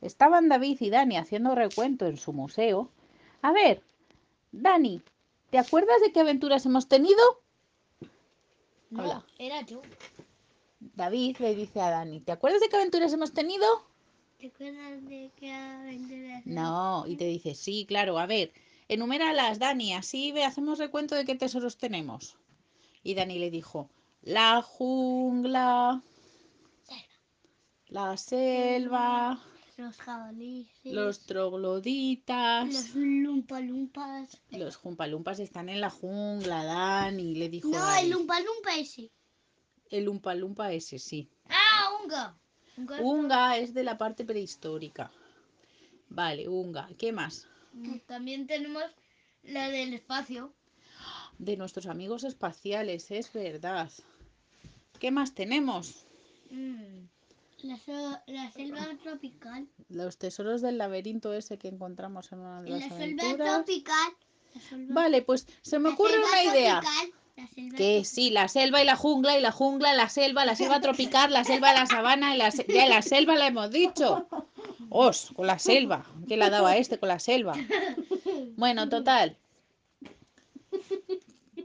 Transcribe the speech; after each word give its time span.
estaban 0.00 0.48
David 0.48 0.78
y 0.80 0.90
Dani 0.90 1.16
haciendo 1.16 1.54
recuento 1.54 2.06
en 2.06 2.16
su 2.16 2.32
museo. 2.32 2.90
A 3.42 3.52
ver, 3.52 3.82
Dani, 4.52 5.02
¿te 5.50 5.58
acuerdas 5.58 6.00
de 6.02 6.12
qué 6.12 6.20
aventuras 6.20 6.66
hemos 6.66 6.88
tenido? 6.88 7.22
No, 8.90 9.04
Hola. 9.04 9.26
era 9.38 9.62
yo. 9.62 9.82
David 10.80 11.36
le 11.38 11.54
dice 11.54 11.80
a 11.80 11.90
Dani, 11.90 12.20
¿te 12.20 12.32
acuerdas 12.32 12.60
de 12.60 12.68
qué 12.68 12.76
aventuras 12.76 13.12
hemos 13.12 13.32
tenido? 13.32 13.66
¿Te 14.38 14.46
acuerdas 14.46 15.04
de 15.06 15.30
qué 15.36 15.52
aventura 15.52 16.42
No, 16.46 17.04
y 17.06 17.16
te 17.16 17.26
dice, 17.26 17.54
sí, 17.54 17.84
claro, 17.86 18.18
a 18.18 18.26
ver, 18.26 18.52
enuméralas, 18.88 19.58
Dani, 19.58 19.92
así 19.92 20.32
ve, 20.32 20.44
hacemos 20.44 20.78
recuento 20.78 21.14
de 21.14 21.26
qué 21.26 21.34
tesoros 21.34 21.76
tenemos. 21.76 22.38
Y 23.02 23.14
Dani 23.14 23.38
le 23.38 23.50
dijo, 23.50 23.90
la 24.22 24.62
jungla, 24.62 26.02
la 27.88 28.16
selva, 28.16 29.42
Los 29.80 29.96
jabalíes. 29.96 30.68
los 30.84 31.20
trogloditas, 31.26 32.66
Los 32.72 32.94
lumpalumpas. 32.94 34.40
los 34.50 34.76
jumpalumpas 34.76 35.40
están 35.40 35.68
en 35.70 35.80
la 35.80 35.88
jungla, 35.88 36.64
Dani, 36.64 37.34
le 37.34 37.48
dijo 37.48 37.68
No, 37.70 37.78
Dani. 37.78 38.04
el 38.04 38.10
lumpalumpa 38.10 38.76
ese. 38.76 39.10
El 39.90 40.08
umpalumpa 40.08 40.70
ese, 40.72 40.98
sí. 40.98 41.30
Ah, 41.48 41.88
unga. 42.02 42.38
Unga. 42.76 42.96
es 42.96 43.02
Unga 43.02 43.56
es 43.56 43.74
de 43.74 43.82
la 43.84 43.96
parte 43.96 44.24
prehistórica. 44.24 45.10
Vale, 46.10 46.46
Unga. 46.48 46.88
¿Qué 46.98 47.10
más? 47.12 47.46
Mm, 47.72 47.98
También 48.06 48.46
tenemos 48.46 48.84
la 49.42 49.70
del 49.70 49.94
espacio. 49.94 50.52
De 51.38 51.56
nuestros 51.56 51.86
amigos 51.86 52.24
espaciales, 52.24 53.10
es 53.10 53.32
verdad. 53.32 53.90
¿Qué 54.98 55.10
más 55.10 55.34
tenemos? 55.34 56.04
Mm. 56.50 56.99
La, 57.62 57.76
so- 57.76 58.18
la 58.26 58.50
selva 58.52 58.86
tropical. 59.02 59.66
Los 59.88 60.16
tesoros 60.18 60.62
del 60.62 60.78
laberinto 60.78 61.32
ese 61.32 61.58
que 61.58 61.68
encontramos 61.68 62.32
en 62.32 62.40
una 62.40 62.62
de 62.62 62.70
las 62.70 62.80
la 62.90 62.96
selva 62.96 63.22
tropical. 63.36 64.12
La 64.54 64.60
selva- 64.62 64.94
Vale, 64.94 65.22
pues 65.22 65.46
se 65.62 65.78
me 65.78 65.88
la 65.90 65.94
ocurre 65.94 66.18
una 66.18 66.42
idea. 66.52 66.80
tropical, 66.80 67.12
la 67.36 67.46
selva 67.48 67.76
Que 67.78 68.04
sí, 68.04 68.30
la 68.30 68.48
selva 68.48 68.82
y 68.82 68.84
la 68.86 68.96
jungla, 68.96 69.38
y 69.38 69.42
la 69.42 69.52
jungla, 69.52 69.94
la 69.94 70.08
selva, 70.08 70.44
la 70.44 70.56
selva 70.56 70.80
tropical, 70.80 71.32
la 71.32 71.44
selva 71.44 71.72
y 71.72 71.76
la 71.76 71.86
sabana, 71.86 72.34
y 72.34 72.38
la, 72.38 72.50
se- 72.50 72.66
ya 72.68 72.86
la 72.86 73.02
selva 73.02 73.34
la 73.36 73.46
hemos 73.48 73.70
dicho. 73.70 74.26
Os, 74.88 75.30
con 75.36 75.46
la 75.46 75.58
selva. 75.58 76.04
¿Qué 76.26 76.36
le 76.36 76.44
ha 76.44 76.50
dado 76.50 76.66
a 76.66 76.76
este 76.76 76.98
con 76.98 77.08
la 77.08 77.18
selva? 77.20 77.54
Bueno, 78.56 78.88
total. 78.88 79.36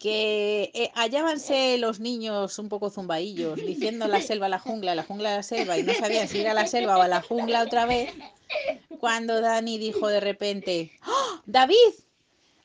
Que 0.06 0.70
eh, 0.76 0.92
hallábanse 0.94 1.80
los 1.80 2.00
niños 2.00 2.60
un 2.60 2.70
poco 2.70 2.92
zumbaillos 2.92 3.56
diciendo 3.56 4.08
la 4.08 4.22
selva, 4.22 4.48
la 4.48 4.60
jungla, 4.60 4.94
la 4.94 5.02
jungla, 5.02 5.38
la 5.38 5.42
selva, 5.42 5.80
y 5.80 5.82
no 5.82 5.96
sabían 5.96 6.28
si 6.28 6.42
ir 6.42 6.48
a 6.48 6.54
la 6.54 6.68
selva 6.68 7.00
o 7.00 7.02
a 7.02 7.08
la 7.08 7.24
jungla 7.24 7.64
otra 7.64 7.88
vez. 7.88 8.14
Cuando 9.00 9.42
Dani 9.42 9.80
dijo 9.80 10.08
de 10.08 10.20
repente: 10.20 10.92
¡Oh, 11.08 11.42
¡David! 11.48 11.96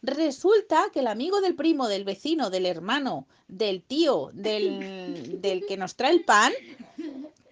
Resulta 0.02 0.90
que 0.92 1.00
el 1.00 1.06
amigo 1.06 1.40
del 1.40 1.54
primo, 1.54 1.88
del 1.88 2.04
vecino, 2.04 2.50
del 2.50 2.66
hermano, 2.66 3.26
del 3.48 3.80
tío, 3.84 4.28
del, 4.34 5.40
del 5.40 5.64
que 5.64 5.78
nos 5.78 5.96
trae 5.96 6.12
el 6.12 6.26
pan, 6.26 6.52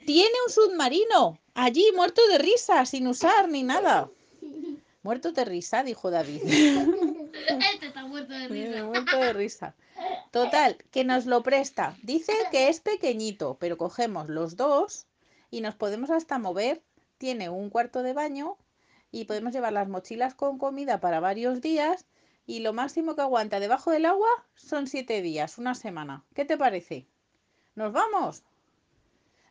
tiene 0.05 0.35
un 0.47 0.53
submarino 0.53 1.39
allí 1.55 1.87
muerto 1.97 2.21
de 2.29 2.37
risa, 2.37 2.85
sin 2.85 3.07
usar 3.07 3.49
ni 3.49 3.63
nada. 3.63 4.11
Muerto 5.09 5.33
de 5.33 5.47
risa, 5.47 5.85
dijo 5.85 6.11
David. 6.11 6.43
Este 7.73 7.87
está 7.87 8.05
muerto 8.05 8.35
de 8.35 8.47
risa. 8.47 8.85
muerto 8.85 9.17
de 9.17 9.33
risa. 9.33 9.75
Total, 10.31 10.77
que 10.91 11.03
nos 11.03 11.25
lo 11.25 11.43
presta. 11.43 11.97
Dice 12.03 12.35
que 12.51 12.69
es 12.69 12.81
pequeñito, 12.81 13.57
pero 13.59 13.79
cogemos 13.79 14.29
los 14.29 14.57
dos 14.57 15.07
y 15.51 15.63
nos 15.63 15.75
podemos 15.77 16.11
hasta 16.11 16.39
mover. 16.39 16.83
Tiene 17.17 17.49
un 17.49 17.71
cuarto 17.71 18.03
de 18.03 18.13
baño 18.13 18.59
y 19.11 19.25
podemos 19.25 19.55
llevar 19.55 19.73
las 19.73 19.89
mochilas 19.89 20.35
con 20.35 20.59
comida 20.59 21.01
para 21.01 21.21
varios 21.21 21.63
días 21.63 22.05
y 22.45 22.59
lo 22.61 22.75
máximo 22.75 23.17
que 23.17 23.23
aguanta 23.23 23.61
debajo 23.61 23.91
del 23.91 24.05
agua 24.05 24.29
son 24.57 24.89
siete 24.89 25.23
días, 25.23 25.57
una 25.57 25.75
semana. 25.75 26.23
¿Qué 26.35 26.45
te 26.45 26.59
parece? 26.59 27.07
¿Nos 27.75 27.95
vamos? 27.95 28.43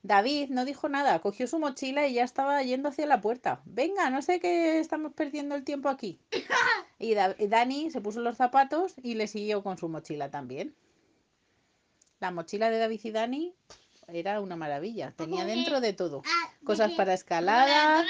David 0.07 0.49
no 0.49 0.63
dijo 0.63 0.87
nada, 0.87 1.19
cogió 1.19 1.47
su 1.47 1.59
mochila 1.59 2.07
y 2.07 2.13
ya 2.13 2.23
estaba 2.23 2.63
yendo 2.63 2.87
hacia 2.89 3.05
la 3.05 3.19
puerta. 3.19 3.61
Venga, 3.65 4.09
no 4.09 4.21
sé 4.21 4.39
qué 4.39 4.79
estamos 4.79 5.11
perdiendo 5.13 5.53
el 5.55 5.63
tiempo 5.65 5.89
aquí. 5.89 6.19
Y 6.97 7.13
Da- 7.13 7.35
y 7.37 7.47
Dani 7.47 7.91
se 7.91 7.99
puso 8.01 8.21
los 8.21 8.37
zapatos 8.37 8.95
y 9.03 9.15
le 9.15 9.27
siguió 9.27 9.61
con 9.63 9.77
su 9.77 9.89
mochila 9.89 10.31
también. 10.31 10.73
La 12.19 12.31
mochila 12.31 12.69
de 12.69 12.79
David 12.79 13.01
y 13.03 13.11
Dani 13.11 13.53
era 14.07 14.39
una 14.39 14.55
maravilla. 14.55 15.11
Tenía 15.11 15.43
dentro 15.45 15.81
de 15.81 15.91
todo. 15.93 16.23
Ah, 16.25 16.51
Cosas 16.65 16.91
para 16.93 17.13
escalada 17.13 18.05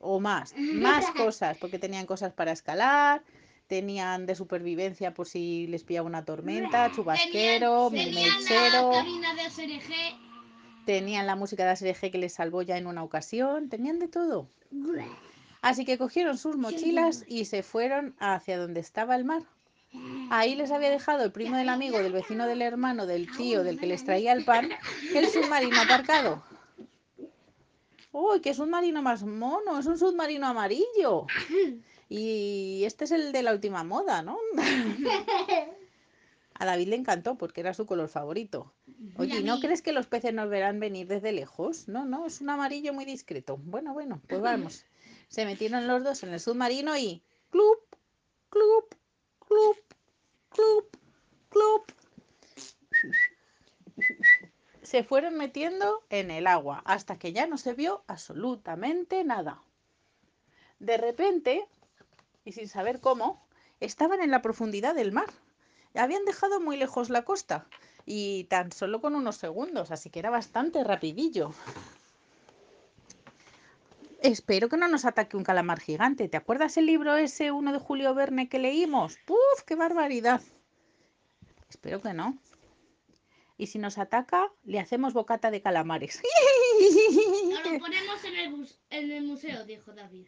o 0.00 0.18
más. 0.18 0.54
Más 0.56 1.10
cosas, 1.12 1.58
porque 1.58 1.78
tenían 1.78 2.06
cosas 2.06 2.32
para 2.32 2.52
escalar, 2.52 3.22
tenían 3.66 4.24
de 4.26 4.34
supervivencia 4.34 5.12
por 5.12 5.28
si 5.28 5.66
les 5.66 5.84
pillaba 5.84 6.06
una 6.06 6.24
tormenta, 6.24 6.90
chubasquero, 6.92 7.90
mechero. 7.90 8.92
la 8.92 8.98
cabina 8.98 9.34
de 9.34 9.42
SRG. 9.50 10.25
Tenían 10.86 11.26
la 11.26 11.34
música 11.34 11.64
de 11.64 11.70
ASRG 11.70 12.12
que 12.12 12.18
les 12.18 12.32
salvó 12.32 12.62
ya 12.62 12.78
en 12.78 12.86
una 12.86 13.02
ocasión. 13.02 13.68
Tenían 13.68 13.98
de 13.98 14.06
todo. 14.06 14.48
Así 15.60 15.84
que 15.84 15.98
cogieron 15.98 16.38
sus 16.38 16.56
mochilas 16.56 17.24
y 17.26 17.46
se 17.46 17.64
fueron 17.64 18.14
hacia 18.20 18.56
donde 18.56 18.80
estaba 18.80 19.16
el 19.16 19.24
mar. 19.24 19.42
Ahí 20.30 20.54
les 20.54 20.70
había 20.70 20.90
dejado 20.90 21.24
el 21.24 21.32
primo 21.32 21.56
del 21.56 21.70
amigo, 21.70 21.98
del 21.98 22.12
vecino 22.12 22.46
del 22.46 22.62
hermano, 22.62 23.06
del 23.06 23.28
tío, 23.36 23.64
del 23.64 23.80
que 23.80 23.86
les 23.86 24.04
traía 24.04 24.32
el 24.32 24.44
pan, 24.44 24.68
el 25.12 25.28
submarino 25.28 25.80
aparcado. 25.80 26.44
¡Uy, 28.12 28.40
qué 28.40 28.54
submarino 28.54 29.02
más 29.02 29.24
mono! 29.24 29.78
Es 29.78 29.86
un 29.86 29.98
submarino 29.98 30.46
amarillo. 30.46 31.26
Y 32.08 32.84
este 32.84 33.04
es 33.04 33.10
el 33.10 33.32
de 33.32 33.42
la 33.42 33.52
última 33.52 33.82
moda, 33.82 34.22
¿no? 34.22 34.38
A 36.54 36.64
David 36.64 36.88
le 36.88 36.96
encantó 36.96 37.36
porque 37.36 37.60
era 37.60 37.74
su 37.74 37.86
color 37.86 38.08
favorito. 38.08 38.72
Oye, 39.16 39.40
¿y 39.40 39.44
no 39.44 39.60
crees 39.60 39.82
que 39.82 39.92
los 39.92 40.06
peces 40.06 40.32
nos 40.32 40.48
verán 40.48 40.80
venir 40.80 41.06
desde 41.06 41.32
lejos? 41.32 41.88
No, 41.88 42.04
no, 42.04 42.26
es 42.26 42.40
un 42.40 42.50
amarillo 42.50 42.92
muy 42.92 43.04
discreto. 43.04 43.58
Bueno, 43.58 43.92
bueno, 43.92 44.20
pues 44.28 44.40
vamos. 44.40 44.84
Se 45.28 45.44
metieron 45.44 45.86
los 45.86 46.02
dos 46.02 46.22
en 46.22 46.32
el 46.32 46.40
submarino 46.40 46.96
y 46.96 47.22
club, 47.50 47.78
club, 48.48 48.96
club, 49.46 49.76
club, 50.50 50.98
club. 51.48 51.84
Se 54.82 55.02
fueron 55.02 55.36
metiendo 55.36 56.04
en 56.10 56.30
el 56.30 56.46
agua 56.46 56.82
hasta 56.84 57.18
que 57.18 57.32
ya 57.32 57.46
no 57.46 57.58
se 57.58 57.74
vio 57.74 58.04
absolutamente 58.06 59.24
nada. 59.24 59.62
De 60.78 60.96
repente, 60.96 61.66
y 62.44 62.52
sin 62.52 62.68
saber 62.68 63.00
cómo, 63.00 63.46
estaban 63.80 64.22
en 64.22 64.30
la 64.30 64.42
profundidad 64.42 64.94
del 64.94 65.12
mar. 65.12 65.28
Habían 65.94 66.24
dejado 66.24 66.60
muy 66.60 66.76
lejos 66.76 67.10
la 67.10 67.24
costa 67.24 67.66
y 68.06 68.44
tan 68.44 68.70
solo 68.70 69.00
con 69.00 69.16
unos 69.16 69.36
segundos, 69.36 69.90
así 69.90 70.08
que 70.08 70.20
era 70.20 70.30
bastante 70.30 70.82
rapidillo. 70.84 71.52
Espero 74.22 74.68
que 74.68 74.76
no 74.76 74.88
nos 74.88 75.04
ataque 75.04 75.36
un 75.36 75.44
calamar 75.44 75.80
gigante. 75.80 76.28
¿Te 76.28 76.36
acuerdas 76.36 76.76
el 76.76 76.86
libro 76.86 77.16
ese, 77.16 77.50
uno 77.50 77.72
de 77.72 77.78
Julio 77.78 78.14
Verne 78.14 78.48
que 78.48 78.58
leímos? 78.58 79.18
¡Puf! 79.26 79.62
¡Qué 79.66 79.74
barbaridad! 79.74 80.40
Espero 81.68 82.00
que 82.00 82.14
no. 82.14 82.38
Y 83.58 83.66
si 83.66 83.78
nos 83.78 83.98
ataca, 83.98 84.50
le 84.64 84.78
hacemos 84.78 85.12
bocata 85.12 85.50
de 85.50 85.62
calamares. 85.62 86.22
Lo 87.50 87.78
ponemos 87.78 88.24
en 88.24 88.36
el, 88.36 88.68
en 88.90 89.10
el 89.10 89.24
museo, 89.24 89.64
dijo 89.64 89.92
David. 89.92 90.26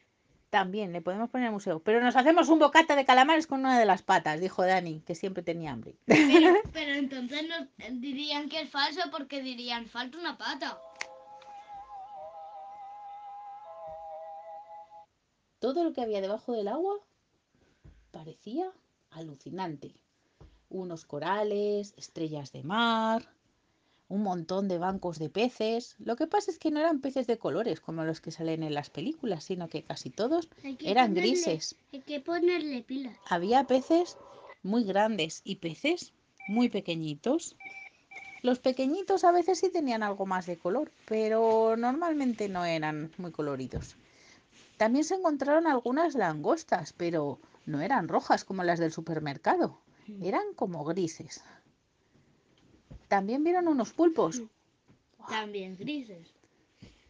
También 0.51 0.93
le 0.93 1.03
podemos 1.03 1.29
poner 1.29 1.49
al 1.49 1.53
museo. 1.53 1.81
Pero 1.81 2.01
nos 2.01 2.17
hacemos 2.17 2.49
un 2.49 2.59
bocata 2.59 2.97
de 2.97 3.05
calamares 3.05 3.47
con 3.47 3.61
una 3.61 3.79
de 3.79 3.85
las 3.85 4.03
patas, 4.03 4.41
dijo 4.41 4.65
Dani, 4.65 5.01
que 5.01 5.15
siempre 5.15 5.43
tenía 5.43 5.73
hambre. 5.73 5.97
Pero, 6.07 6.55
pero 6.73 6.93
entonces 6.95 7.47
nos 7.49 7.69
dirían 8.01 8.49
que 8.49 8.63
es 8.63 8.71
falso 8.71 9.01
porque 9.11 9.43
dirían 9.43 9.87
falta 9.87 10.19
una 10.19 10.39
pata. 10.39 10.81
Todo 15.59 15.85
lo 15.85 15.93
que 15.93 16.01
había 16.01 16.21
debajo 16.21 16.53
del 16.53 16.69
agua 16.69 16.95
parecía 18.11 18.71
alucinante. 19.11 19.95
Unos 20.71 21.05
corales, 21.05 21.95
estrellas 21.97 22.53
de 22.53 22.63
mar, 22.63 23.29
un 24.09 24.23
montón 24.23 24.69
de 24.69 24.79
bancos 24.79 25.19
de 25.19 25.29
peces. 25.29 25.97
Lo 25.99 26.17
que 26.17 26.27
pasa 26.27 26.51
es 26.51 26.59
que 26.59 26.71
no 26.71 26.81
eran 26.81 27.01
peces 27.01 27.27
de 27.27 27.39
colores 27.39 27.81
como 27.81 28.05
los 28.05 28.21
que 28.21 28.31
salen 28.31 28.63
en 28.63 28.75
las 28.75 28.89
películas, 28.91 29.45
sino 29.45 29.69
que 29.69 29.83
casi 29.83 30.11
todos 30.11 30.49
que 30.63 30.77
eran 30.91 31.13
ponerle- 31.15 31.21
grises. 31.21 31.77
Hay 31.93 32.01
que 32.01 32.21
ponerle 32.21 32.83
pilas. 32.83 33.17
Había 33.29 33.65
peces 33.65 34.17
muy 34.63 34.85
grandes 34.85 35.43
y 35.45 35.57
peces 35.57 36.13
muy 36.49 36.69
pequeñitos. 36.69 37.55
Los 38.43 38.61
pequeñitos 38.61 39.25
a 39.25 39.33
veces 39.33 39.59
sí 39.59 39.69
tenían 39.71 40.03
algo 40.03 40.25
más 40.25 40.47
de 40.47 40.57
color, 40.57 40.91
pero 41.07 41.77
normalmente 41.77 42.49
no 42.49 42.65
eran 42.65 43.11
muy 43.19 43.33
coloridos. 43.33 43.97
También 44.77 45.05
se 45.05 45.17
encontraron 45.17 45.67
algunas 45.67 46.15
langostas, 46.15 46.95
pero 46.97 47.41
no 47.67 47.81
eran 47.81 48.07
rojas 48.09 48.45
como 48.45 48.63
las 48.63 48.79
del 48.79 48.93
supermercado, 48.93 49.81
eran 50.23 50.55
como 50.55 50.85
grises. 50.85 51.43
También 53.09 53.43
vieron 53.45 53.69
unos 53.69 53.93
pulpos. 53.93 54.43
También 55.29 55.77
grises. 55.77 56.33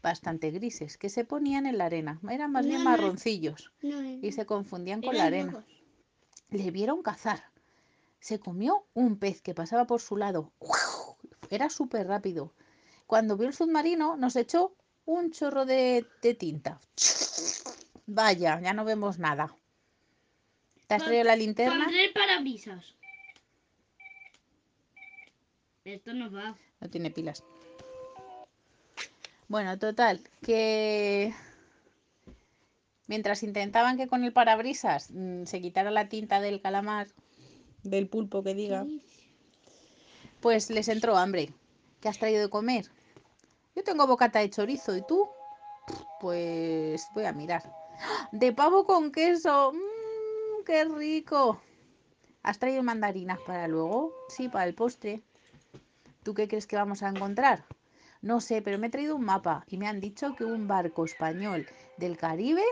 bastante 0.03 0.51
grises 0.51 0.97
que 0.97 1.09
se 1.09 1.25
ponían 1.25 1.67
en 1.67 1.77
la 1.79 1.87
arena. 1.87 2.21
Eran 2.31 2.53
más 2.53 2.67
bien 2.67 2.79
No, 2.85 2.91
marroncillos 2.91 3.73
No, 3.83 4.01
no, 4.01 4.11
y 4.27 4.33
se 4.33 4.47
confundían 4.47 5.01
con 5.03 5.15
Eran 5.15 5.19
la 5.19 5.25
arena. 5.27 5.53
rojos. 5.53 5.65
Le 6.51 6.71
vieron 6.71 7.03
cazar. 7.03 7.43
Se 8.21 8.39
comió 8.41 8.87
un 8.95 9.19
pez 9.19 9.43
que 9.43 9.55
pasaba 9.55 9.87
por 9.87 10.01
su 10.01 10.17
lado. 10.17 10.53
Era 11.51 11.69
súper 11.71 12.07
rápido. 12.07 12.53
Cuando 13.07 13.37
vio 13.37 13.49
el 13.49 13.55
submarino, 13.55 14.17
nos 14.17 14.35
echó 14.37 14.75
un 15.05 15.31
chorro 15.31 15.65
de, 15.67 16.07
de 16.23 16.35
tinta. 16.35 16.81
Vaya, 18.07 18.61
ya 18.61 18.73
no 18.73 18.85
vemos 18.85 19.19
nada. 19.19 19.55
¿Te 20.87 20.95
has 20.95 21.05
traído 21.05 21.25
la 21.25 21.37
linterna? 21.37 21.85
Pondré 21.85 22.11
parabrisas. 22.15 22.95
Esto 25.89 26.13
no 26.13 26.31
va. 26.31 26.55
No 26.81 26.91
tiene 26.91 27.11
pilas. 27.11 27.43
Bueno, 29.49 29.79
total, 29.79 30.21
que 30.43 31.33
mientras 33.07 33.43
intentaban 33.43 33.97
que 33.97 34.07
con 34.07 34.23
el 34.23 34.35
parabrisas 34.35 35.11
mm, 35.11 35.45
se 35.45 35.63
quitara 35.63 35.91
la 35.91 36.11
tinta 36.11 36.43
del 36.43 36.61
calamar, 36.61 37.09
del 37.83 38.07
pulpo 38.07 38.43
que 38.43 38.53
diga, 38.53 38.87
pues 40.41 40.69
les 40.69 40.89
entró 40.89 41.17
hambre. 41.17 41.55
¿Qué 42.03 42.11
has 42.11 42.19
traído 42.19 42.43
de 42.43 42.51
comer? 42.51 42.85
Yo 43.75 43.83
tengo 43.83 44.07
bocata 44.07 44.41
de 44.41 44.51
chorizo, 44.51 44.95
¿y 44.95 45.03
tú? 45.07 45.27
Pues 46.21 47.09
voy 47.15 47.25
a 47.25 47.33
mirar. 47.33 47.63
¡Ah! 47.99 48.29
De 48.31 48.53
pavo 48.53 48.85
con 48.85 49.11
queso. 49.11 49.73
¡Mmm, 49.73 50.65
¡Qué 50.67 50.85
rico! 50.85 51.63
¿Has 52.43 52.59
traído 52.59 52.83
mandarinas 52.83 53.41
para 53.41 53.69
luego? 53.69 54.13
Sí, 54.29 54.51
para 54.51 54.67
el 54.67 54.75
postre. 54.75 55.23
¿Tú 56.29 56.35
qué 56.35 56.47
crees 56.47 56.67
que 56.67 56.77
vamos 56.77 57.03
a 57.03 57.09
encontrar? 57.09 57.65
No 58.21 58.43
sé, 58.43 58.61
pero 58.61 58.79
me 58.79 58.89
he 58.89 58.91
traído 58.91 59.17
un 59.17 59.25
mapa 59.25 59.65
y 59.67 59.79
me 59.79 59.89
han 59.89 59.99
dicho 59.99 60.37
que 60.37 60.45
un 60.45 60.69
barco 60.69 61.07
español 61.07 61.67
del 61.97 62.19
Caribe 62.19 62.65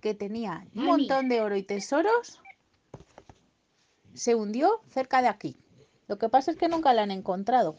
que 0.00 0.14
tenía 0.14 0.66
un 0.74 0.84
montón 0.84 1.28
de 1.28 1.40
oro 1.40 1.54
y 1.54 1.62
tesoros 1.62 2.42
se 4.14 4.34
hundió 4.34 4.80
cerca 4.90 5.22
de 5.22 5.28
aquí. 5.28 5.56
Lo 6.08 6.18
que 6.18 6.28
pasa 6.28 6.50
es 6.50 6.56
que 6.56 6.66
nunca 6.66 6.92
la 6.92 7.04
han 7.04 7.12
encontrado. 7.12 7.76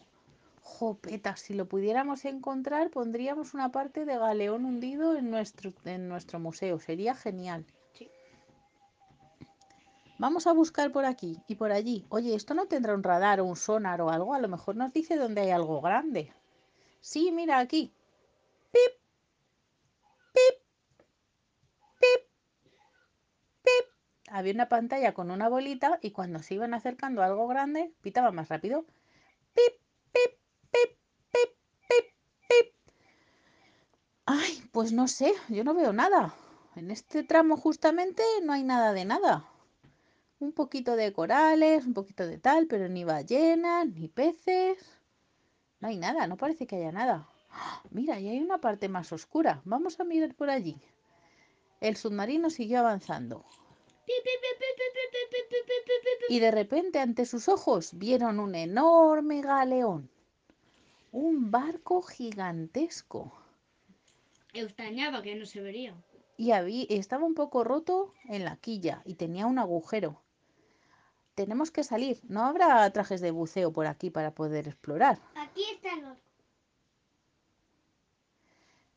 Jopeta, 0.62 1.36
si 1.36 1.54
lo 1.54 1.68
pudiéramos 1.68 2.24
encontrar, 2.24 2.90
pondríamos 2.90 3.54
una 3.54 3.74
parte 3.74 4.06
de 4.06 4.18
galeón 4.18 4.64
hundido 4.64 5.18
en 5.18 5.30
nuestro, 5.30 5.74
en 5.84 6.08
nuestro 6.08 6.40
museo. 6.40 6.80
Sería 6.80 7.14
genial. 7.14 7.66
Vamos 10.20 10.48
a 10.48 10.54
buscar 10.54 10.92
por 10.92 11.06
aquí 11.06 11.40
y 11.48 11.56
por 11.56 11.72
allí. 11.72 12.06
Oye, 12.10 12.34
¿esto 12.34 12.56
no 12.56 12.66
tendrá 12.66 12.96
un 12.96 13.04
radar 13.04 13.40
o 13.40 13.46
un 13.46 13.56
sonar 13.56 14.02
o 14.02 14.10
algo? 14.10 14.34
A 14.34 14.40
lo 14.40 14.48
mejor 14.48 14.76
nos 14.76 14.92
dice 14.92 15.16
dónde 15.16 15.42
hay 15.42 15.52
algo 15.52 15.80
grande. 15.80 16.34
Sí, 17.02 17.32
mira 17.32 17.60
aquí. 17.60 17.94
Pip, 18.72 18.94
pip, 20.34 20.56
pip, 22.00 22.22
pip. 23.64 23.86
Había 24.30 24.54
una 24.54 24.70
pantalla 24.70 25.14
con 25.14 25.30
una 25.30 25.50
bolita 25.50 26.00
y 26.02 26.12
cuando 26.12 26.40
se 26.40 26.56
iban 26.56 26.74
acercando 26.74 27.22
a 27.22 27.26
algo 27.26 27.48
grande, 27.48 27.94
pitaba 28.02 28.32
más 28.32 28.50
rápido. 28.50 28.86
Pip, 29.54 29.74
pip, 30.14 30.32
pip, 30.72 30.98
pip, 31.32 31.52
pip, 31.88 32.06
pip. 32.48 32.74
Ay, 34.26 34.64
pues 34.72 34.92
no 34.92 35.08
sé, 35.08 35.34
yo 35.50 35.64
no 35.64 35.76
veo 35.76 35.94
nada. 35.94 36.34
En 36.76 36.92
este 36.92 37.24
tramo 37.24 37.56
justamente 37.58 38.24
no 38.44 38.54
hay 38.54 38.64
nada 38.64 38.94
de 38.94 39.06
nada 39.06 39.48
un 40.40 40.52
poquito 40.52 40.96
de 40.96 41.14
corales, 41.14 41.86
un 41.86 41.94
poquito 41.94 42.28
de 42.28 42.38
tal, 42.38 42.68
pero 42.68 42.88
ni 42.88 43.04
ballenas, 43.04 43.88
ni 43.88 44.08
peces. 44.08 44.78
No 45.80 45.88
hay 45.88 45.98
nada, 45.98 46.28
no 46.28 46.38
parece 46.38 46.68
que 46.68 46.76
haya 46.76 46.92
nada. 46.92 47.28
Mira, 47.92 48.20
y 48.20 48.30
hay 48.30 48.40
una 48.40 48.60
parte 48.60 48.90
más 48.90 49.12
oscura. 49.12 49.62
Vamos 49.66 50.00
a 50.00 50.04
mirar 50.04 50.36
por 50.36 50.50
allí. 50.50 50.78
El 51.82 51.96
submarino 51.96 52.50
siguió 52.50 52.80
avanzando. 52.80 53.46
Y 56.30 56.40
de 56.40 56.52
repente 56.52 57.00
ante 57.00 57.26
sus 57.26 57.48
ojos 57.48 57.98
vieron 57.98 58.40
un 58.40 58.56
enorme 58.56 59.42
galeón. 59.42 60.10
Un 61.12 61.52
barco 61.52 62.02
gigantesco. 62.02 63.34
Eustañaba 64.54 65.22
que 65.22 65.36
no 65.36 65.46
se 65.46 65.62
vería. 65.62 65.96
Y 66.38 66.52
había, 66.52 66.86
estaba 66.90 67.26
un 67.26 67.34
poco 67.34 67.64
roto 67.64 68.14
en 68.26 68.44
la 68.46 68.58
quilla 68.58 69.02
y 69.06 69.16
tenía 69.16 69.46
un 69.46 69.60
agujero. 69.60 70.22
Tenemos 71.38 71.70
que 71.70 71.84
salir. 71.84 72.20
No 72.28 72.46
habrá 72.46 72.90
trajes 72.92 73.22
de 73.22 73.30
buceo 73.30 73.72
por 73.72 73.86
aquí 73.86 74.10
para 74.10 74.32
poder 74.32 74.68
explorar. 74.68 75.20
Aquí 75.36 75.64
están 75.72 76.02
los. 76.02 76.18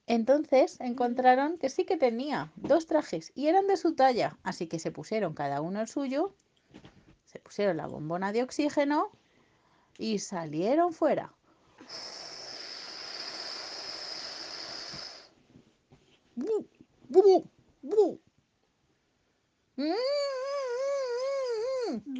Entonces 0.06 0.80
encontraron 0.80 1.58
que 1.58 1.68
sí 1.68 1.84
que 1.84 1.98
tenía 1.98 2.50
dos 2.56 2.86
trajes 2.86 3.30
y 3.34 3.48
eran 3.48 3.66
de 3.66 3.76
su 3.76 3.94
talla, 3.94 4.38
así 4.42 4.68
que 4.68 4.78
se 4.78 4.90
pusieron 4.90 5.34
cada 5.34 5.60
uno 5.60 5.82
el 5.82 5.86
suyo, 5.86 6.34
se 7.26 7.40
pusieron 7.40 7.76
la 7.76 7.86
bombona 7.86 8.32
de 8.32 8.42
oxígeno 8.42 9.10
y 9.98 10.18
salieron 10.18 10.94
fuera. 10.94 11.34
Bu, 16.36 16.66
bu, 17.10 17.44
bu. 17.82 18.20
Mm, 19.76 19.82
mm, 19.82 19.92
mm. 19.92 20.49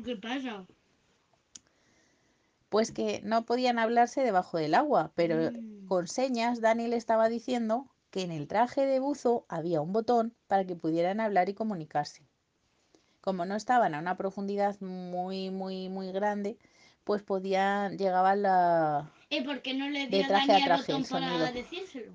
¿Qué 0.04 0.16
pasa? 0.16 0.66
Pues 2.68 2.92
que 2.92 3.20
no 3.24 3.44
podían 3.44 3.78
hablarse 3.78 4.22
debajo 4.22 4.58
del 4.58 4.74
agua, 4.74 5.12
pero 5.14 5.50
Mm. 5.50 5.86
con 5.86 6.06
señas 6.06 6.60
Dani 6.60 6.86
le 6.88 6.96
estaba 6.96 7.28
diciendo 7.28 7.88
que 8.10 8.22
en 8.22 8.30
el 8.32 8.46
traje 8.48 8.86
de 8.86 9.00
buzo 9.00 9.44
había 9.48 9.80
un 9.80 9.92
botón 9.92 10.34
para 10.46 10.64
que 10.64 10.76
pudieran 10.76 11.20
hablar 11.20 11.48
y 11.48 11.54
comunicarse. 11.54 12.22
Como 13.20 13.44
no 13.44 13.54
estaban 13.56 13.94
a 13.94 13.98
una 13.98 14.16
profundidad 14.16 14.80
muy, 14.80 15.50
muy, 15.50 15.88
muy 15.88 16.10
grande, 16.12 16.58
pues 17.04 17.22
podían, 17.22 17.98
llegaban 17.98 18.42
la... 18.42 19.10
¿Y 19.28 19.42
por 19.42 19.62
qué 19.62 19.74
no 19.74 19.88
le 19.88 20.06
De 20.08 20.18
dio 20.18 20.26
traje 20.28 20.52
a 20.52 20.54
Dani 20.54 20.62
el 20.62 20.64
traje, 20.64 20.92
botón 20.92 21.02
el 21.02 21.08
para 21.08 21.52
decírselo? 21.52 22.12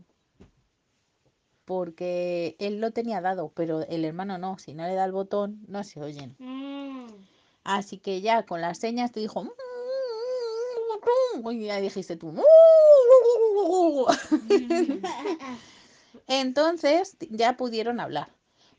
porque 1.65 2.55
él 2.59 2.79
lo 2.79 2.91
tenía 2.91 3.21
dado, 3.21 3.51
pero 3.55 3.81
el 3.81 4.05
hermano 4.05 4.37
no, 4.37 4.57
si 4.59 4.73
no 4.75 4.85
le 4.85 4.93
da 4.93 5.03
el 5.05 5.11
botón, 5.11 5.59
no 5.67 5.83
se 5.83 5.99
oyen. 5.99 6.35
Mm. 6.37 6.74
Así 7.65 7.97
que 7.97 8.21
ya 8.21 8.45
con 8.45 8.61
las 8.61 8.77
señas 8.77 9.11
te 9.11 9.19
dijo... 9.19 9.43
Y 11.51 11.65
ya 11.65 11.81
dijiste 11.81 12.15
tú... 12.15 12.33
Entonces 16.27 17.17
ya 17.29 17.57
pudieron 17.57 17.99
hablar. 17.99 18.29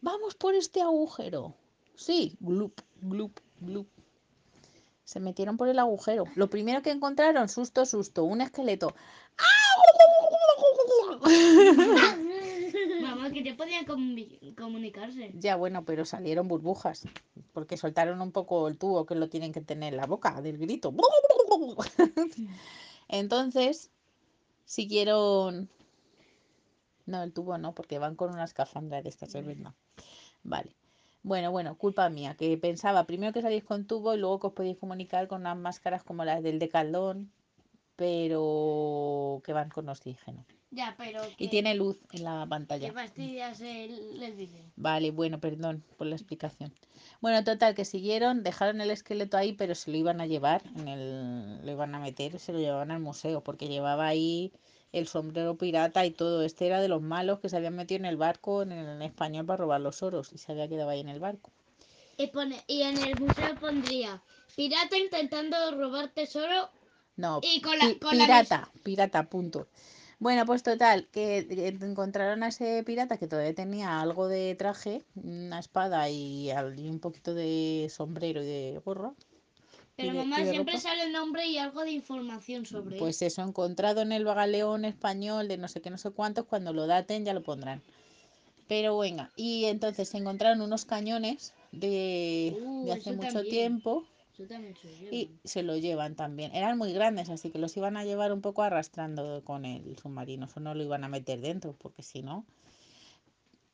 Vamos 0.00 0.36
por 0.36 0.54
este 0.54 0.80
agujero. 0.80 1.54
Sí, 1.96 2.36
glup, 2.40 2.80
glup, 3.02 3.40
glup. 3.60 3.88
Se 5.04 5.20
metieron 5.20 5.56
por 5.56 5.68
el 5.68 5.78
agujero. 5.78 6.24
Lo 6.34 6.48
primero 6.48 6.82
que 6.82 6.90
encontraron, 6.90 7.48
susto, 7.48 7.86
susto, 7.86 8.24
un 8.24 8.40
esqueleto. 8.40 8.94
Mamá, 13.36 13.44
que 13.44 13.50
ya 13.50 13.56
podían 13.56 13.86
comu- 13.86 14.54
comunicarse. 14.56 15.30
Ya 15.34 15.56
bueno, 15.56 15.84
pero 15.84 16.04
salieron 16.04 16.48
burbujas, 16.48 17.06
porque 17.52 17.76
soltaron 17.76 18.20
un 18.20 18.32
poco 18.32 18.68
el 18.68 18.78
tubo 18.78 19.06
que 19.06 19.14
lo 19.14 19.28
tienen 19.28 19.52
que 19.52 19.60
tener 19.60 19.92
en 19.92 19.98
la 19.98 20.06
boca 20.06 20.40
del 20.40 20.58
grito. 20.58 20.92
Entonces, 23.08 23.90
siguieron... 24.64 25.68
No, 27.06 27.22
el 27.22 27.32
tubo 27.32 27.56
no, 27.56 27.72
porque 27.72 28.00
van 28.00 28.16
con 28.16 28.30
una 28.30 28.44
escafandra 28.44 29.00
de 29.00 29.08
estas, 29.08 29.32
es 29.34 29.46
verdad. 29.46 29.72
Vale. 30.42 30.74
Bueno, 31.22 31.52
bueno, 31.52 31.76
culpa 31.76 32.08
mía, 32.08 32.34
que 32.36 32.56
pensaba 32.58 33.04
primero 33.04 33.32
que 33.32 33.42
salís 33.42 33.64
con 33.64 33.86
tubo 33.86 34.14
y 34.14 34.18
luego 34.18 34.40
que 34.40 34.46
os 34.48 34.52
podéis 34.52 34.78
comunicar 34.78 35.28
con 35.28 35.42
unas 35.42 35.56
máscaras 35.56 36.02
como 36.02 36.24
las 36.24 36.42
del 36.42 36.58
Decathlon, 36.58 37.30
pero 37.96 39.40
que 39.44 39.52
van 39.52 39.70
con 39.70 39.88
oxígeno. 39.88 40.44
Ya, 40.70 40.94
pero. 40.98 41.22
Y 41.38 41.48
tiene 41.48 41.74
luz 41.74 41.98
en 42.12 42.24
la 42.24 42.46
pantalla. 42.48 42.92
fastidias 42.92 43.60
el, 43.60 44.22
el 44.22 44.32
vídeo. 44.34 44.64
Vale, 44.76 45.10
bueno, 45.10 45.40
perdón 45.40 45.82
por 45.96 46.06
la 46.06 46.16
explicación. 46.16 46.72
Bueno, 47.20 47.42
total, 47.44 47.74
que 47.74 47.84
siguieron, 47.86 48.42
dejaron 48.42 48.80
el 48.82 48.90
esqueleto 48.90 49.38
ahí, 49.38 49.54
pero 49.54 49.74
se 49.74 49.90
lo 49.90 49.96
iban 49.96 50.20
a 50.20 50.26
llevar, 50.26 50.62
en 50.76 50.88
el, 50.88 51.64
lo 51.64 51.72
iban 51.72 51.94
a 51.94 51.98
meter, 51.98 52.38
se 52.38 52.52
lo 52.52 52.58
llevaban 52.58 52.90
al 52.90 53.00
museo, 53.00 53.42
porque 53.42 53.68
llevaba 53.68 54.06
ahí 54.06 54.52
el 54.92 55.06
sombrero 55.08 55.56
pirata 55.56 56.04
y 56.04 56.10
todo. 56.10 56.42
Este 56.42 56.66
era 56.66 56.80
de 56.80 56.88
los 56.88 57.00
malos 57.00 57.38
que 57.40 57.48
se 57.48 57.56
habían 57.56 57.74
metido 57.76 58.00
en 58.00 58.04
el 58.06 58.16
barco 58.16 58.62
en, 58.62 58.72
el- 58.72 59.02
español 59.02 59.46
para 59.46 59.58
robar 59.58 59.80
los 59.80 60.02
oros 60.02 60.32
y 60.32 60.38
se 60.38 60.52
había 60.52 60.68
quedado 60.68 60.90
ahí 60.90 61.00
en 61.00 61.08
el 61.08 61.20
barco. 61.20 61.50
Y, 62.18 62.26
pone, 62.28 62.62
y 62.66 62.82
en 62.82 62.98
el 62.98 63.18
museo 63.18 63.56
pondría: 63.58 64.22
Pirata 64.56 64.96
intentando 64.98 65.56
robar 65.72 66.10
tesoro. 66.12 66.70
No, 67.16 67.40
Y 67.42 67.60
con 67.60 67.78
la- 67.78 67.86
pi- 67.88 67.98
con 67.98 68.18
la 68.18 68.26
pirata, 68.26 68.70
pirata, 68.82 69.22
punto. 69.28 69.68
Bueno, 70.18 70.46
pues 70.46 70.62
total, 70.62 71.08
que 71.12 71.46
encontraron 71.80 72.42
a 72.42 72.48
ese 72.48 72.82
pirata 72.84 73.18
que 73.18 73.26
todavía 73.26 73.54
tenía 73.54 74.00
algo 74.00 74.28
de 74.28 74.54
traje, 74.54 75.02
una 75.14 75.58
espada 75.58 76.08
y, 76.08 76.50
un 76.88 77.00
poquito 77.00 77.34
de 77.34 77.88
sombrero 77.94 78.42
y 78.42 78.46
de 78.46 78.80
gorra. 78.84 79.12
Pero 79.94 80.12
de- 80.12 80.18
mamá 80.18 80.36
siempre 80.44 80.74
ropa. 80.74 80.80
sale 80.80 81.04
el 81.04 81.12
nombre 81.12 81.46
y 81.46 81.58
algo 81.58 81.82
de 81.82 81.90
información 81.90 82.64
sobre 82.66 82.96
él. 82.96 82.98
Pues 82.98 83.20
eso, 83.22 83.42
encontrado 83.42 84.00
en 84.02 84.12
el 84.12 84.24
galeón 84.24 84.84
español 84.84 85.48
de 85.48 85.56
no 85.58 85.68
sé 85.68 85.80
qué, 85.80 85.90
no 85.90 85.98
sé 85.98 86.10
cuántos, 86.10 86.46
cuando 86.46 86.72
lo 86.72 86.86
daten 86.86 87.24
ya 87.24 87.34
lo 87.34 87.42
pondrán. 87.42 87.82
Pero 88.68 88.98
venga, 88.98 89.30
y 89.36 89.66
entonces 89.66 90.08
se 90.08 90.18
encontraron 90.18 90.60
unos 90.60 90.84
cañones 90.84 91.54
de, 91.72 92.56
Uh, 92.58 92.84
de 92.86 92.92
hace 92.92 93.12
mucho 93.12 93.28
también. 93.32 93.48
tiempo 93.48 94.04
También 94.44 94.76
se 94.76 94.88
y 94.88 95.30
se 95.44 95.62
lo 95.62 95.76
llevan 95.76 96.14
también. 96.14 96.54
Eran 96.54 96.76
muy 96.76 96.92
grandes, 96.92 97.30
así 97.30 97.50
que 97.50 97.58
los 97.58 97.76
iban 97.76 97.96
a 97.96 98.04
llevar 98.04 98.32
un 98.32 98.42
poco 98.42 98.62
arrastrando 98.62 99.42
con 99.44 99.64
el 99.64 99.96
submarino. 99.98 100.44
Eso 100.46 100.60
no 100.60 100.74
lo 100.74 100.82
iban 100.82 101.04
a 101.04 101.08
meter 101.08 101.40
dentro, 101.40 101.74
porque 101.78 102.02
si 102.02 102.22
no... 102.22 102.44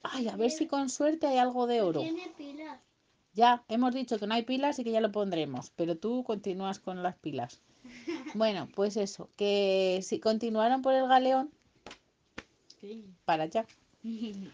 Ay, 0.03 0.29
a 0.29 0.37
ver 0.37 0.51
si 0.51 0.67
con 0.67 0.89
suerte 0.89 1.27
hay 1.27 1.39
algo 1.39 1.67
de 1.67 1.81
oro. 1.81 2.01
Tiene 2.01 2.33
pilas. 2.37 2.81
Ya, 3.35 3.65
hemos 3.69 3.95
dicho 3.95 4.19
que 4.19 4.27
no 4.27 4.35
hay 4.35 4.43
pilas 4.43 4.79
y 4.79 4.85
que 4.85 4.93
ya 4.93 5.01
lo 5.01 5.11
pondremos, 5.11 5.71
pero 5.71 5.97
tú 5.97 6.23
continúas 6.25 6.79
con 6.79 7.03
las 7.03 7.17
pilas. 7.17 7.61
Bueno, 8.35 8.69
pues 8.75 8.97
eso, 8.97 9.29
que 9.37 10.01
si 10.03 10.19
continuaron 10.19 10.81
por 10.81 10.95
el 10.95 11.07
galeón, 11.07 11.51
para 13.25 13.45
allá. 13.45 13.67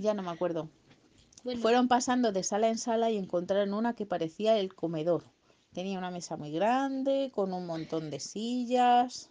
Ya 0.00 0.14
no 0.14 0.22
me 0.22 0.30
acuerdo. 0.30 0.68
Bueno, 1.44 1.60
Fueron 1.60 1.88
pasando 1.88 2.32
de 2.32 2.42
sala 2.42 2.68
en 2.68 2.78
sala 2.78 3.10
y 3.10 3.16
encontraron 3.16 3.74
una 3.74 3.94
que 3.94 4.06
parecía 4.06 4.58
el 4.58 4.74
comedor. 4.74 5.24
Tenía 5.72 5.98
una 5.98 6.10
mesa 6.10 6.36
muy 6.36 6.50
grande, 6.50 7.30
con 7.34 7.52
un 7.52 7.66
montón 7.66 8.10
de 8.10 8.20
sillas 8.20 9.30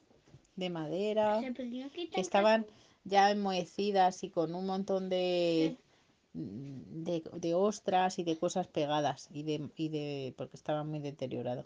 de 0.55 0.69
madera, 0.69 1.41
que 2.13 2.21
estaban 2.21 2.65
ya 3.03 3.31
enmohecidas 3.31 4.23
y 4.23 4.29
con 4.29 4.55
un 4.55 4.65
montón 4.65 5.09
de, 5.09 5.77
de, 6.33 7.23
de 7.33 7.53
ostras 7.53 8.19
y 8.19 8.23
de 8.23 8.37
cosas 8.37 8.67
pegadas 8.67 9.29
y 9.31 9.43
de, 9.43 9.69
y 9.75 9.89
de 9.89 10.33
porque 10.37 10.57
estaba 10.57 10.83
muy 10.83 10.99
deteriorado. 10.99 11.65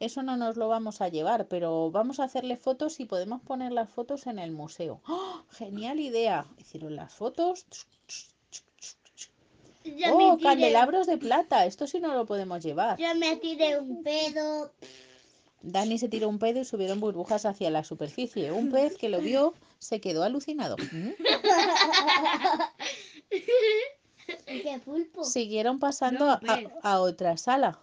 Eso 0.00 0.22
no 0.22 0.36
nos 0.38 0.56
lo 0.56 0.68
vamos 0.68 1.02
a 1.02 1.08
llevar, 1.08 1.46
pero 1.46 1.90
vamos 1.90 2.20
a 2.20 2.24
hacerle 2.24 2.56
fotos 2.56 3.00
y 3.00 3.04
podemos 3.04 3.42
poner 3.42 3.70
las 3.72 3.90
fotos 3.90 4.26
en 4.26 4.38
el 4.38 4.50
museo. 4.50 5.02
¡Oh! 5.06 5.42
Genial 5.50 6.00
idea. 6.00 6.46
Hicieron 6.56 6.96
las 6.96 7.12
fotos. 7.12 7.66
¡Oh, 10.10 10.38
candelabros 10.42 11.06
de 11.06 11.18
plata! 11.18 11.66
Esto 11.66 11.86
sí 11.86 12.00
no 12.00 12.14
lo 12.14 12.26
podemos 12.26 12.62
llevar. 12.62 12.98
Ya 12.98 13.14
me 13.14 13.36
tiré 13.36 13.78
un 13.78 14.02
pedo. 14.02 14.72
Dani 15.62 15.98
se 15.98 16.08
tiró 16.08 16.28
un 16.28 16.38
pedo 16.38 16.60
y 16.60 16.64
subieron 16.64 17.00
burbujas 17.00 17.44
hacia 17.44 17.70
la 17.70 17.84
superficie. 17.84 18.50
Un 18.52 18.70
pez 18.70 18.96
que 18.96 19.08
lo 19.08 19.20
vio 19.20 19.54
se 19.78 20.00
quedó 20.00 20.22
alucinado. 20.22 20.76
¿Mm? 20.92 21.10
¿Qué 24.46 24.80
pulpo? 24.84 25.24
Siguieron 25.24 25.78
pasando 25.78 26.26
No, 26.26 26.40
a, 26.82 27.00
otra 27.00 27.36
sala. 27.36 27.78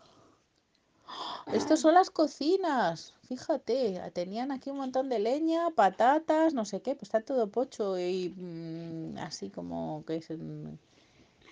Estos 1.54 1.80
son 1.80 1.94
las 1.94 2.10
cocinas. 2.10 3.14
Fíjate, 3.28 4.02
tenían 4.14 4.52
aquí 4.52 4.70
un 4.70 4.78
montón 4.78 5.10
de 5.10 5.20
leña, 5.20 5.70
patatas, 5.72 6.54
no 6.54 6.66
sé 6.66 6.82
qué, 6.82 6.96
pues 6.96 7.04
está 7.04 7.22
todo 7.22 7.48
pocho 7.48 8.00
y 8.00 8.34
mm, 8.36 9.18
así 9.20 9.50
como 9.50 10.04
que 10.06 10.18
es 10.18 10.30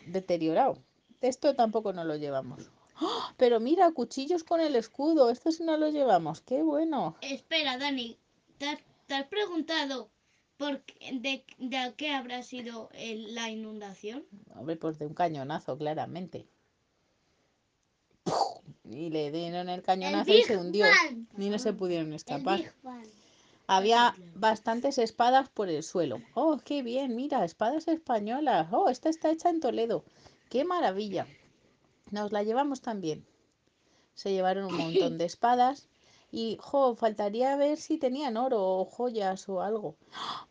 deteriorado. 0.08 0.78
Esto 1.22 1.56
tampoco 1.56 1.94
no 1.94 2.04
lo 2.04 2.16
llevamos. 2.16 2.70
¡Ah! 2.98 3.34
Pero 3.38 3.60
mira, 3.60 3.92
cuchillos 3.92 4.44
con 4.44 4.62
el 4.62 4.76
escudo, 4.76 5.30
esto 5.30 5.52
sí 5.52 5.64
no 5.64 5.78
lo 5.78 5.90
llevamos, 5.90 6.42
qué 6.42 6.62
bueno. 6.64 7.16
Espera, 7.22 7.78
Dani, 7.78 8.18
¿te 8.58 8.68
has, 8.70 8.80
te 9.08 9.16
has 9.16 9.28
preguntado 9.28 10.10
por 10.58 10.82
qué- 10.82 11.20
de, 11.20 11.44
de 11.58 11.94
qué 11.98 12.12
habrá 12.14 12.42
sido 12.44 12.90
el- 12.94 13.34
la 13.36 13.50
inundación? 13.50 14.24
Hombre, 14.56 14.78
pues 14.78 14.98
de 15.00 15.08
un 15.08 15.14
cañonazo, 15.14 15.78
claramente. 15.78 16.46
Y 18.90 19.10
le 19.10 19.32
dieron 19.32 19.68
el 19.70 19.82
cañonazo 19.82 20.32
y 20.32 20.44
se 20.44 20.58
hundió. 20.58 20.86
Ni 21.38 21.50
no 21.50 21.60
se 21.60 21.74
pudieron 21.74 22.14
escapar. 22.14 22.62
Había 23.68 24.16
bastantes 24.36 25.00
espadas 25.00 25.50
por 25.50 25.70
el 25.70 25.82
suelo. 25.82 26.22
Oh, 26.36 26.60
qué 26.64 26.84
bien, 26.84 27.16
mira, 27.16 27.44
espadas 27.44 27.88
españolas. 27.88 28.68
Oh, 28.72 28.90
esta 28.90 29.10
está 29.10 29.32
hecha 29.32 29.50
en 29.50 29.60
Toledo. 29.60 30.04
Qué 30.50 30.66
maravilla. 30.66 31.26
Nos 32.12 32.32
la 32.32 32.44
llevamos 32.44 32.82
también. 32.82 33.26
Se 34.14 34.32
llevaron 34.32 34.66
un 34.66 34.78
montón 34.78 35.18
de 35.18 35.26
espadas 35.32 35.90
y, 36.32 36.58
jo, 36.62 36.96
faltaría 36.96 37.56
ver 37.56 37.78
si 37.78 37.98
tenían 37.98 38.38
oro 38.38 38.62
o 38.62 38.86
joyas 38.86 39.50
o 39.50 39.62
algo. 39.62 39.96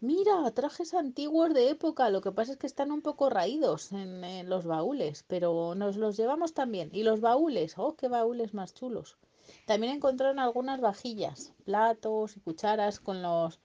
Mira, 0.00 0.50
trajes 0.50 0.92
antiguos 0.92 1.54
de 1.54 1.70
época. 1.70 2.10
Lo 2.10 2.20
que 2.20 2.32
pasa 2.32 2.52
es 2.52 2.58
que 2.58 2.66
están 2.66 2.90
un 2.90 3.02
poco 3.02 3.30
raídos 3.30 3.92
en, 3.92 4.24
en 4.24 4.48
los 4.48 4.64
baúles, 4.64 5.24
pero 5.28 5.76
nos 5.76 5.96
los 5.96 6.16
llevamos 6.16 6.52
también. 6.52 6.90
Y 6.92 7.04
los 7.04 7.20
baúles, 7.20 7.74
oh, 7.76 7.94
qué 7.94 8.08
baúles 8.08 8.54
más 8.54 8.74
chulos. 8.74 9.16
También 9.64 9.94
encontraron 9.94 10.38
algunas 10.38 10.80
vajillas, 10.80 11.52
platos 11.64 12.36
y 12.36 12.40
cucharas 12.40 13.00
con 13.00 13.22
los 13.22 13.60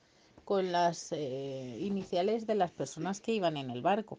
con 0.45 0.71
las 0.71 1.11
eh, 1.11 1.77
iniciales 1.79 2.47
de 2.47 2.55
las 2.55 2.71
personas 2.71 3.21
que 3.21 3.33
iban 3.33 3.55
en 3.55 3.69
el 3.69 3.83
barco. 3.83 4.17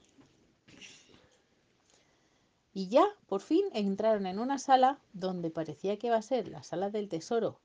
Y 2.72 2.88
ya, 2.88 3.04
por 3.26 3.40
fin, 3.40 3.64
entraron 3.72 4.26
en 4.26 4.38
una 4.38 4.58
sala 4.58 5.00
donde 5.12 5.50
parecía 5.50 5.98
que 5.98 6.06
iba 6.06 6.16
a 6.16 6.22
ser 6.22 6.46
la 6.46 6.62
sala 6.62 6.88
del 6.88 7.08
tesoro, 7.08 7.58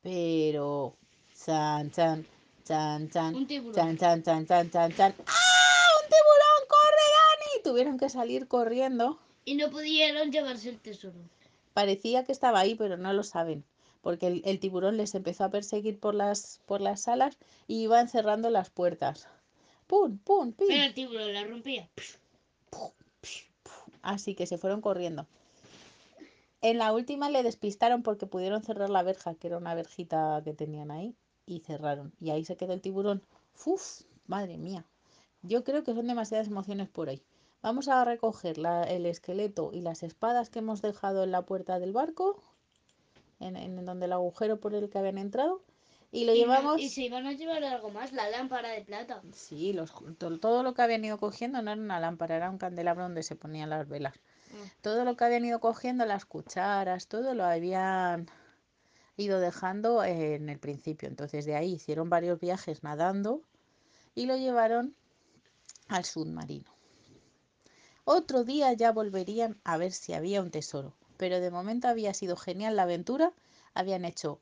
pero 0.00 0.96
chan 1.44 1.90
chan 1.90 2.24
chan 2.64 3.10
chan 3.10 3.34
Un 3.34 3.46
tiburón. 3.48 3.74
chan 3.74 3.98
chan 3.98 4.22
chan 4.22 4.46
chan 4.46 4.70
chan 4.70 4.92
chan 4.92 5.14
¡Ah! 5.26 5.88
¡Un 6.00 6.08
tiburón! 6.08 6.68
¡Corre, 6.68 7.06
Dani! 7.16 7.62
Tuvieron 7.64 7.98
que 7.98 8.08
salir 8.08 8.46
corriendo. 8.46 9.18
Y 9.44 9.56
no 9.56 9.70
pudieron 9.70 10.30
llevarse 10.30 10.68
el 10.68 10.78
tesoro. 10.78 11.18
Parecía 11.74 12.24
que 12.24 12.32
estaba 12.32 12.60
ahí, 12.60 12.74
pero 12.76 12.96
no 12.96 13.12
lo 13.12 13.22
saben, 13.22 13.64
porque 14.00 14.28
el, 14.28 14.42
el 14.44 14.60
tiburón 14.60 14.96
les 14.96 15.14
empezó 15.14 15.44
a 15.44 15.50
perseguir 15.50 15.98
por 16.00 16.14
las, 16.14 16.60
por 16.66 16.80
las 16.80 17.02
salas 17.02 17.36
y 17.66 17.82
iban 17.82 18.08
cerrando 18.08 18.48
las 18.48 18.70
puertas. 18.70 19.28
¡Pum, 19.86 20.18
pum, 20.18 20.52
pim! 20.52 20.68
Pero 20.68 20.84
el 20.84 20.94
tiburón 20.94 21.34
la 21.34 21.44
rompía. 21.44 21.88
Así 24.02 24.34
que 24.34 24.46
se 24.46 24.56
fueron 24.56 24.80
corriendo. 24.80 25.26
En 26.62 26.78
la 26.78 26.92
última 26.92 27.28
le 27.28 27.42
despistaron 27.42 28.02
porque 28.02 28.26
pudieron 28.26 28.62
cerrar 28.62 28.88
la 28.88 29.02
verja, 29.02 29.34
que 29.34 29.48
era 29.48 29.58
una 29.58 29.74
verjita 29.74 30.40
que 30.44 30.54
tenían 30.54 30.90
ahí, 30.90 31.14
y 31.44 31.60
cerraron. 31.60 32.12
Y 32.20 32.30
ahí 32.30 32.44
se 32.44 32.56
quedó 32.56 32.72
el 32.72 32.80
tiburón. 32.80 33.22
¡Uf! 33.66 34.02
Madre 34.26 34.56
mía. 34.56 34.86
Yo 35.42 35.64
creo 35.64 35.84
que 35.84 35.94
son 35.94 36.06
demasiadas 36.06 36.46
emociones 36.46 36.88
por 36.88 37.08
ahí. 37.08 37.20
Vamos 37.64 37.88
a 37.88 38.04
recoger 38.04 38.58
la- 38.58 38.84
el 38.84 39.06
esqueleto 39.06 39.70
y 39.72 39.80
las 39.80 40.02
espadas 40.02 40.50
que 40.50 40.58
hemos 40.58 40.82
dejado 40.82 41.24
en 41.24 41.30
la 41.32 41.46
puerta 41.46 41.78
del 41.78 41.94
barco, 41.94 42.42
en, 43.40 43.56
en 43.56 43.82
donde 43.86 44.04
el 44.04 44.12
agujero 44.12 44.60
por 44.60 44.74
el 44.74 44.90
que 44.90 44.98
habían 44.98 45.16
entrado, 45.16 45.62
y 46.12 46.26
lo 46.26 46.34
Y, 46.34 46.40
llevamos. 46.40 46.78
y 46.78 46.90
se 46.90 47.04
iban 47.04 47.26
a 47.26 47.32
llevar 47.32 47.64
algo 47.64 47.88
más, 47.88 48.12
la 48.12 48.28
lámpara 48.28 48.68
de 48.68 48.82
plata. 48.82 49.22
Sí, 49.32 49.72
los, 49.72 49.92
to- 50.18 50.38
todo 50.38 50.62
lo 50.62 50.74
que 50.74 50.82
habían 50.82 51.06
ido 51.06 51.16
cogiendo 51.16 51.62
no 51.62 51.72
era 51.72 51.80
una 51.80 51.98
lámpara, 52.00 52.36
era 52.36 52.50
un 52.50 52.58
candelabro 52.58 53.04
donde 53.04 53.22
se 53.22 53.34
ponían 53.34 53.70
las 53.70 53.88
velas. 53.88 54.12
Ah. 54.52 54.68
Todo 54.82 55.06
lo 55.06 55.16
que 55.16 55.24
habían 55.24 55.46
ido 55.46 55.58
cogiendo, 55.58 56.04
las 56.04 56.26
cucharas, 56.26 57.06
todo 57.08 57.32
lo 57.32 57.44
habían 57.44 58.28
ido 59.16 59.40
dejando 59.40 60.04
en 60.04 60.50
el 60.50 60.58
principio. 60.58 61.08
Entonces 61.08 61.46
de 61.46 61.56
ahí 61.56 61.72
hicieron 61.72 62.10
varios 62.10 62.38
viajes 62.38 62.82
nadando 62.82 63.40
y 64.14 64.26
lo 64.26 64.36
llevaron 64.36 64.94
al 65.88 66.04
submarino. 66.04 66.73
Otro 68.04 68.44
día 68.44 68.72
ya 68.72 68.92
volverían 68.92 69.58
a 69.64 69.76
ver 69.76 69.92
si 69.92 70.12
había 70.14 70.42
un 70.42 70.50
tesoro, 70.50 70.94
pero 71.16 71.40
de 71.40 71.50
momento 71.50 71.88
había 71.88 72.14
sido 72.14 72.36
genial 72.36 72.76
la 72.76 72.82
aventura. 72.84 73.32
Habían 73.74 74.04
hecho 74.04 74.38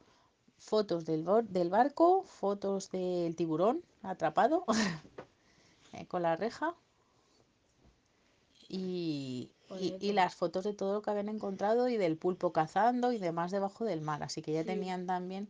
fotos 0.59 1.04
del, 1.04 1.23
barco, 1.71 2.25
fotos 2.25 2.90
del 2.90 3.35
tiburón 3.37 3.83
atrapado 4.02 4.64
eh, 5.92 6.07
con 6.07 6.23
la 6.23 6.37
reja 6.37 6.75
y, 8.69 9.50
y- 9.78 9.97
y 10.00 10.12
Bonito. 10.12 10.12
las 10.12 10.35
fotos 10.35 10.64
de 10.64 10.75
todo 10.75 10.95
lo 10.95 11.02
que 11.02 11.11
habían 11.11 11.28
encontrado 11.28 11.88
y 11.88 11.97
del 11.97 12.16
pulpo 12.16 12.52
cazando 12.52 13.12
y 13.12 13.19
demás 13.19 13.50
debajo 13.50 13.85
del 13.85 14.00
mar. 14.00 14.23
Así 14.23 14.42
que 14.42 14.52
ya 14.52 14.64
Sí. 14.64 14.66
tenían 14.66 15.07
también 15.07 15.49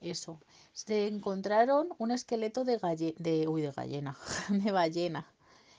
eso. 0.00 0.40
Se 0.72 1.06
encontraron 1.08 1.88
un 1.98 2.10
esqueleto 2.12 2.64
de 2.64 2.78
galle 2.78 3.14
de, 3.18 3.48
uy, 3.48 3.62
de 3.62 3.72
gallina, 3.72 4.16
de 4.50 4.72
ballena. 4.72 5.26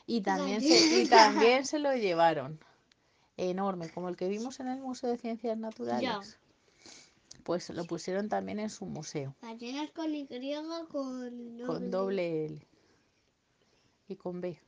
Y 0.09 0.21
también, 0.21 0.59
se, 0.59 1.03
y 1.03 1.07
también 1.07 1.65
se 1.67 1.77
lo 1.77 1.93
llevaron. 1.93 2.59
Enorme, 3.37 3.91
como 3.91 4.09
el 4.09 4.15
que 4.15 4.27
vimos 4.27 4.59
en 4.59 4.67
el 4.67 4.79
Museo 4.79 5.11
de 5.11 5.17
Ciencias 5.17 5.55
Naturales. 5.55 6.39
Pues 7.43 7.69
lo 7.69 7.85
pusieron 7.85 8.27
también 8.27 8.59
en 8.59 8.71
su 8.71 8.87
museo, 8.87 9.35
Ballenas 9.39 9.91
con 9.91 10.13
Y, 10.13 10.27
con 10.89 11.59
con 11.65 11.91
doble 11.91 12.45
L 12.45 12.67
y 14.07 14.15
con 14.15 14.41
B. 14.41 14.59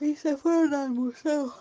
Y 0.00 0.16
se 0.16 0.36
fueron 0.36 0.74
al 0.74 0.90
museo. 0.90 1.54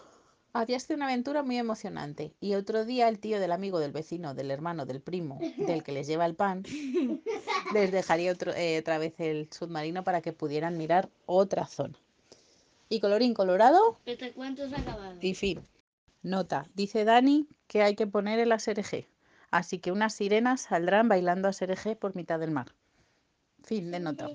Había 0.56 0.80
sido 0.80 0.96
una 0.96 1.08
aventura 1.08 1.44
muy 1.44 1.58
emocionante. 1.58 2.34
Y 2.40 2.56
otro 2.56 2.86
día 2.86 3.10
el 3.10 3.20
tío 3.20 3.42
del 3.42 3.52
amigo, 3.52 3.80
del 3.80 3.92
vecino, 3.92 4.34
del 4.34 4.52
hermano, 4.52 4.86
del 4.86 5.02
primo, 5.02 5.38
del 5.58 5.84
que 5.84 5.92
les 5.92 6.08
lleva 6.08 6.26
el 6.26 6.34
pan, 6.34 6.64
les 7.74 7.92
dejaría 7.92 8.32
otro, 8.32 8.54
eh, 8.54 8.80
otra 8.80 8.98
vez 8.98 9.14
el 9.18 9.50
submarino 9.52 10.06
para 10.06 10.22
que 10.22 10.32
pudieran 10.32 10.78
mirar 10.78 11.10
otra 11.26 11.66
zona. 11.68 12.00
Y 12.88 13.02
colorín 13.02 13.34
colorado 13.34 14.00
Este 14.06 14.32
cuento 14.32 14.70
se 14.70 14.76
ha 14.76 14.80
acabado. 14.80 15.18
y 15.20 15.34
fin. 15.36 15.62
Nota, 16.24 16.70
dice 16.74 17.04
Dani 17.04 17.50
que 17.68 17.84
hay 17.84 17.96
que 17.96 18.08
poner 18.08 18.40
el 18.40 18.54
asereje. 18.54 19.10
Así 19.52 19.80
que 19.80 19.92
unas 19.92 20.14
sirenas 20.14 20.62
saldrán 20.62 21.10
bailando 21.10 21.50
asereje 21.50 21.98
por 21.98 22.16
mitad 22.16 22.40
del 22.40 22.52
mar. 22.52 22.74
Fin 23.62 23.92
de 23.92 24.00
nota. 24.00 24.30